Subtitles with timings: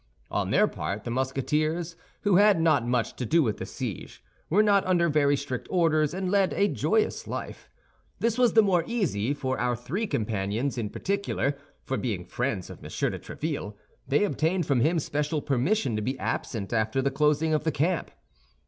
[0.31, 4.63] On their part the Musketeers, who had not much to do with the siege, were
[4.63, 7.69] not under very strict orders and led a joyous life.
[8.19, 12.79] This was the more easy for our three companions in particular; for being friends of
[12.79, 12.85] M.
[12.89, 13.75] de Tréville,
[14.07, 18.09] they obtained from him special permission to be absent after the closing of the camp.